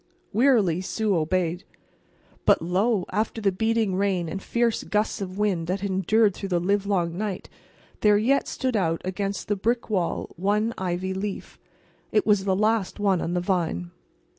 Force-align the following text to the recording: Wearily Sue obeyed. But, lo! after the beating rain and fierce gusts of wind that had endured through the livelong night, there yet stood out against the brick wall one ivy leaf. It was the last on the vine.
Wearily 0.33 0.81
Sue 0.81 1.15
obeyed. 1.15 1.63
But, 2.43 2.59
lo! 2.59 3.05
after 3.11 3.39
the 3.39 3.51
beating 3.51 3.93
rain 3.93 4.27
and 4.27 4.41
fierce 4.41 4.83
gusts 4.83 5.21
of 5.21 5.37
wind 5.37 5.67
that 5.67 5.81
had 5.81 5.91
endured 5.91 6.33
through 6.33 6.49
the 6.49 6.59
livelong 6.59 7.15
night, 7.19 7.49
there 7.99 8.17
yet 8.17 8.47
stood 8.47 8.75
out 8.75 9.03
against 9.05 9.47
the 9.47 9.55
brick 9.55 9.91
wall 9.91 10.31
one 10.37 10.73
ivy 10.75 11.13
leaf. 11.13 11.59
It 12.11 12.25
was 12.25 12.45
the 12.45 12.55
last 12.55 12.99
on 12.99 13.35
the 13.35 13.41
vine. 13.41 13.91